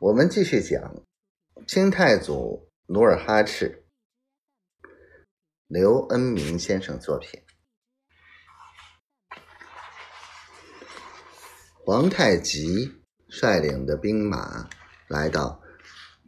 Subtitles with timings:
[0.00, 1.02] 我们继续讲
[1.66, 3.84] 清太祖努尔哈赤，
[5.66, 7.42] 刘恩明先生作品。
[11.84, 14.70] 皇太极率领的兵马
[15.08, 15.60] 来到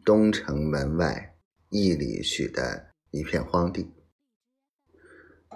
[0.05, 1.37] 东城门外
[1.69, 3.95] 一里许的一片荒地，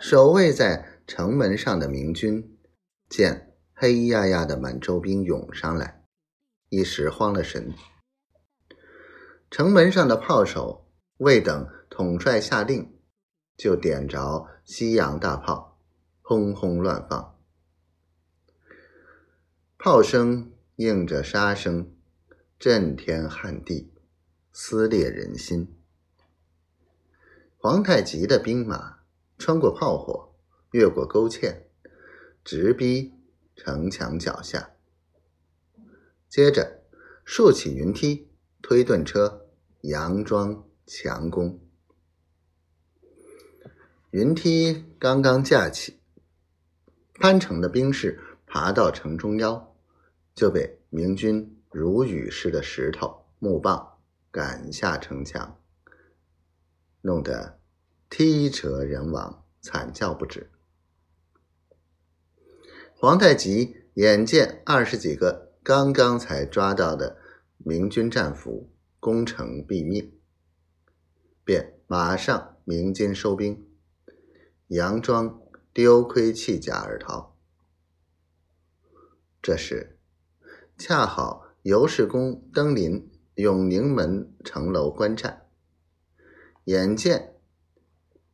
[0.01, 2.61] 守卫在城门上的明军
[3.09, 6.05] 见黑压压的满洲兵涌上来，
[6.69, 7.75] 一时慌了神。
[9.57, 10.85] 城门上的炮手
[11.19, 12.93] 未等统帅下令，
[13.57, 15.79] 就点着西洋大炮，
[16.23, 17.39] 轰轰乱放。
[19.79, 21.95] 炮声应着杀声，
[22.59, 23.93] 震天撼地，
[24.53, 25.73] 撕裂人心。
[27.57, 29.03] 皇太极的兵马
[29.39, 30.35] 穿过炮火，
[30.73, 31.63] 越过沟堑，
[32.43, 33.15] 直逼
[33.55, 34.73] 城墙脚下。
[36.29, 36.83] 接着
[37.25, 39.43] 竖起云梯，推盾车。
[39.85, 41.61] 佯装强攻，
[44.13, 46.01] 云梯刚刚架起，
[47.17, 49.75] 潘城的兵士爬到城中央，
[50.35, 53.99] 就被明军如雨似的石头、木棒
[54.31, 55.61] 赶下城墙，
[57.03, 57.61] 弄得
[58.09, 60.51] 踢折人亡，惨叫不止。
[62.95, 67.19] 皇太极眼见二十几个刚刚才抓到的
[67.59, 68.74] 明军战俘。
[69.05, 70.19] 攻城毙命，
[71.45, 73.69] 便马上鸣金收兵，
[74.69, 75.43] 佯装
[75.75, 77.37] 丢盔弃甲而逃。
[79.43, 79.99] 这时，
[80.79, 85.49] 恰好尤世公登临永宁门城楼观战，
[86.65, 87.35] 眼见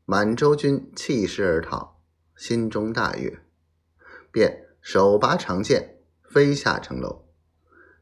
[0.04, 2.00] 满洲军弃师而逃，
[2.36, 3.40] 心中大悦，
[4.30, 7.28] 便手拔长剑飞下城楼，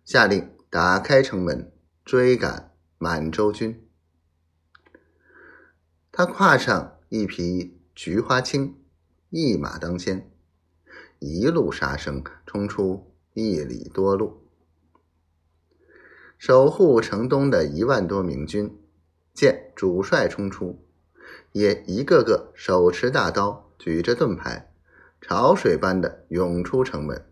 [0.05, 1.73] 下令打开城门。
[2.09, 3.87] 追赶满洲军，
[6.11, 8.79] 他跨上一匹菊花青，
[9.29, 10.31] 一马当先，
[11.19, 14.43] 一路杀声冲出一里多路。
[16.39, 18.75] 守护城东的一万多明军
[19.35, 20.83] 见主帅冲出，
[21.53, 24.73] 也一个个手持大刀，举着盾牌，
[25.21, 27.31] 潮水般的涌出城门。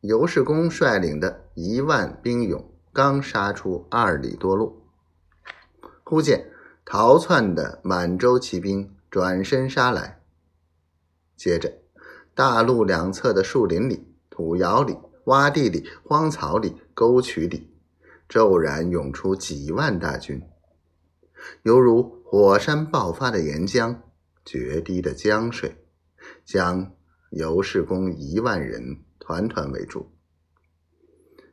[0.00, 4.82] 尤世公率领的一万兵勇刚杀出二里多路，
[6.04, 6.52] 忽见
[6.84, 10.20] 逃窜的满洲骑兵转身杀来。
[11.36, 11.78] 接着，
[12.34, 17.74] 大路两侧的树林里、土窑里、洼地里、荒草里、沟渠里，
[18.28, 20.42] 骤然涌出几万大军，
[21.62, 23.96] 犹如火山爆发的岩浆、
[24.44, 25.84] 决堤的江水，
[26.44, 26.92] 将
[27.30, 28.98] 尤世公一万人。
[29.26, 30.12] 团团围住，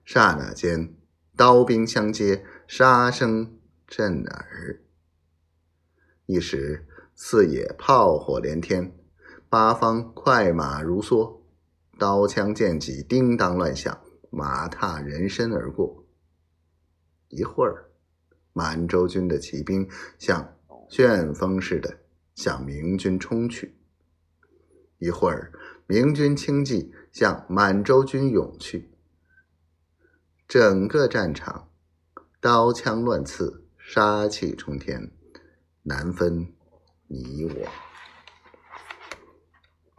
[0.06, 0.96] 刹那间，
[1.36, 3.58] 刀兵相接，杀声
[3.88, 4.80] 震耳。
[6.28, 6.86] 一时，
[7.16, 8.96] 四野炮火连天，
[9.50, 11.42] 八方快马如梭，
[11.98, 16.06] 刀枪剑戟叮当乱响，马踏人身而过。
[17.30, 17.90] 一会儿，
[18.54, 20.60] 满洲军的骑兵像
[20.90, 22.02] 旋风似的
[22.36, 23.70] 向明军冲去；
[25.00, 25.52] 一会儿，
[25.88, 26.94] 明军轻骑。
[27.14, 28.90] 向满洲军涌去，
[30.48, 31.70] 整个战场
[32.42, 35.12] 刀枪乱刺，杀气冲天，
[35.84, 36.52] 难分
[37.06, 37.93] 你我。